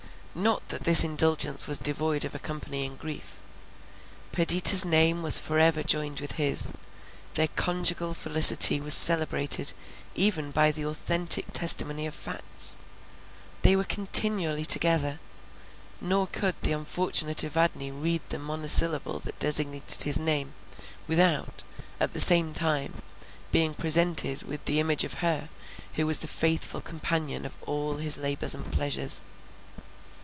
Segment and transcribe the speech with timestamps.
[0.33, 3.41] Not that this indulgence was devoid of accompanying grief.
[4.31, 6.71] Perdita's name was for ever joined with his;
[7.33, 9.73] their conjugal felicity was celebrated
[10.15, 12.77] even by the authentic testimony of facts.
[13.63, 15.19] They were continually together,
[15.99, 20.53] nor could the unfortunate Evadne read the monosyllable that designated his name,
[21.09, 21.61] without,
[21.99, 23.01] at the same time,
[23.51, 25.49] being presented with the image of her
[25.95, 29.23] who was the faithful companion of all his labours and pleasures.